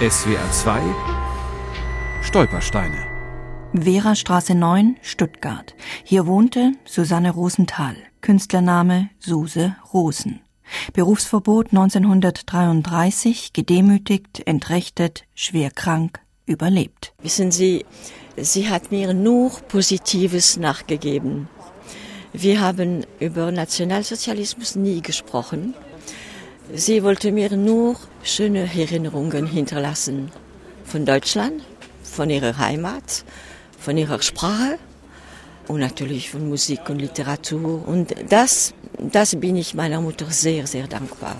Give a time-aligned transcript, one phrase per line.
[0.00, 0.82] SWR 2
[2.20, 3.06] Stolpersteine
[3.74, 5.76] Vera-Straße 9, Stuttgart.
[6.02, 10.40] Hier wohnte Susanne Rosenthal, Künstlername Suse Rosen.
[10.94, 17.14] Berufsverbot 1933, gedemütigt, entrechtet, schwer krank, überlebt.
[17.22, 17.84] Wissen Sie,
[18.36, 21.48] sie hat mir nur Positives nachgegeben.
[22.32, 25.72] Wir haben über Nationalsozialismus nie gesprochen.
[26.72, 30.32] Sie wollte mir nur schöne Erinnerungen hinterlassen.
[30.86, 31.62] Von Deutschland,
[32.02, 33.24] von ihrer Heimat,
[33.78, 34.78] von ihrer Sprache
[35.68, 37.86] und natürlich von Musik und Literatur.
[37.86, 41.36] Und das, das bin ich meiner Mutter sehr, sehr dankbar.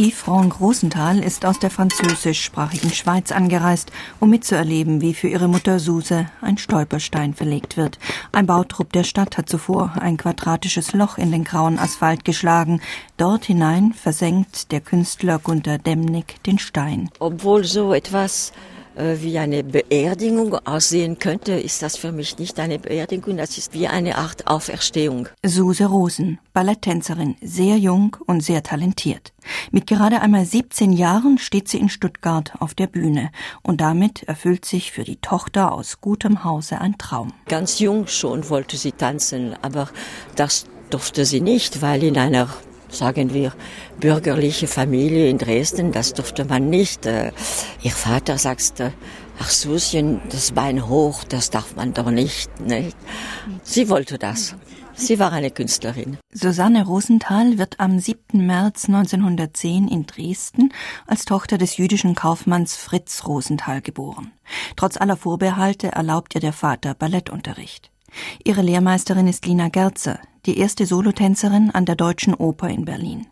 [0.00, 5.78] Yves Franck Rosenthal ist aus der französischsprachigen Schweiz angereist, um mitzuerleben, wie für ihre Mutter
[5.78, 7.98] Suse ein Stolperstein verlegt wird.
[8.32, 12.80] Ein Bautrupp der Stadt hat zuvor ein quadratisches Loch in den grauen Asphalt geschlagen.
[13.18, 17.10] Dort hinein versenkt der Künstler Gunter Demnig den Stein.
[17.18, 18.54] Obwohl so etwas
[18.96, 23.88] wie eine Beerdigung aussehen könnte, ist das für mich nicht eine Beerdigung, das ist wie
[23.88, 25.28] eine Art Auferstehung.
[25.44, 29.32] Suse Rosen, Balletttänzerin, sehr jung und sehr talentiert.
[29.70, 33.30] Mit gerade einmal 17 Jahren steht sie in Stuttgart auf der Bühne
[33.62, 37.32] und damit erfüllt sich für die Tochter aus gutem Hause ein Traum.
[37.46, 39.88] Ganz jung schon wollte sie tanzen, aber
[40.36, 42.48] das durfte sie nicht, weil in einer
[42.90, 43.52] sagen wir,
[43.98, 47.06] bürgerliche Familie in Dresden, das durfte man nicht.
[47.06, 47.32] Äh,
[47.82, 48.92] ihr Vater sagte,
[49.38, 52.60] ach Suschen, das Bein hoch, das darf man doch nicht.
[52.60, 52.96] nicht.
[53.62, 54.54] Sie wollte das.
[54.94, 56.18] Sie war eine Künstlerin.
[56.30, 58.44] Susanne Rosenthal wird am 7.
[58.46, 60.74] März 1910 in Dresden
[61.06, 64.32] als Tochter des jüdischen Kaufmanns Fritz Rosenthal geboren.
[64.76, 67.90] Trotz aller Vorbehalte erlaubt ihr der Vater Ballettunterricht.
[68.44, 73.26] Ihre Lehrmeisterin ist Lina Gerzer, die erste Solotänzerin an der Deutschen Oper in Berlin.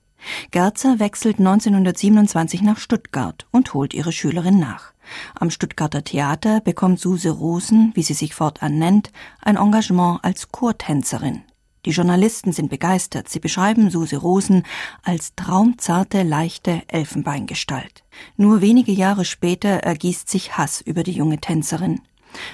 [0.51, 4.93] Gerzer wechselt 1927 nach Stuttgart und holt ihre Schülerin nach.
[5.35, 11.43] Am Stuttgarter Theater bekommt Suse Rosen, wie sie sich fortan nennt, ein Engagement als Chortänzerin.
[11.85, 13.29] Die Journalisten sind begeistert.
[13.29, 14.65] Sie beschreiben Suse Rosen
[15.03, 18.05] als traumzarte, leichte Elfenbeingestalt.
[18.37, 22.01] Nur wenige Jahre später ergießt sich Hass über die junge Tänzerin.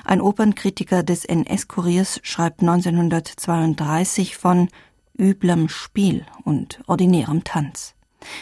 [0.05, 4.69] Ein Opernkritiker des NS-Kuriers schreibt 1932 von
[5.19, 7.95] üblem Spiel und ordinärem Tanz.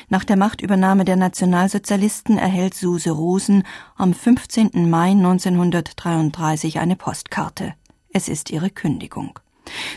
[0.08, 3.64] Nach der Machtübernahme der Nationalsozialisten erhält Suse Rosen
[3.97, 4.88] am 15.
[4.88, 7.74] Mai 1933 eine Postkarte.
[8.12, 9.38] Es ist ihre Kündigung.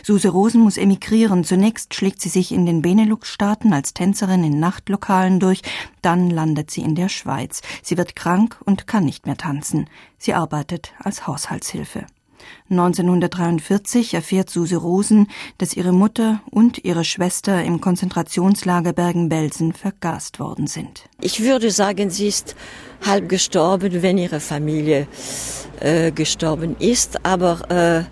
[0.02, 1.44] Suse Rosen muss emigrieren.
[1.44, 5.62] Zunächst schlägt sie sich in den Benelux-Staaten als Tänzerin in Nachtlokalen durch,
[6.02, 7.62] dann landet sie in der Schweiz.
[7.82, 9.88] Sie wird krank und kann nicht mehr tanzen.
[10.18, 12.06] Sie arbeitet als Haushaltshilfe.
[12.70, 15.28] 1943 erfährt Suse Rosen,
[15.58, 21.08] dass ihre Mutter und ihre Schwester im Konzentrationslager Bergen-Belsen vergast worden sind.
[21.20, 22.56] Ich würde sagen, sie ist
[23.04, 25.06] halb gestorben, wenn ihre Familie
[25.80, 28.04] äh, gestorben ist, aber äh,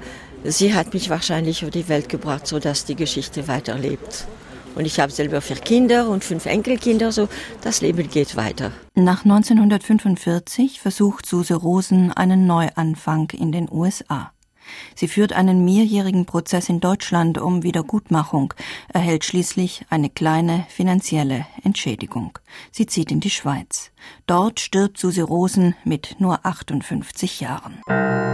[0.44, 4.26] sie hat mich wahrscheinlich auf die Welt gebracht, so dass die Geschichte weiterlebt.
[4.74, 7.28] Und ich habe selber vier Kinder und fünf Enkelkinder, so
[7.62, 8.72] das Leben geht weiter.
[8.94, 14.32] Nach 1945 versucht Suse Rosen einen Neuanfang in den USA.
[14.94, 18.54] Sie führt einen mehrjährigen Prozess in Deutschland um Wiedergutmachung,
[18.88, 22.38] erhält schließlich eine kleine finanzielle Entschädigung.
[22.72, 23.90] Sie zieht in die Schweiz.
[24.26, 28.33] Dort stirbt Suse Rosen mit nur 58 Jahren.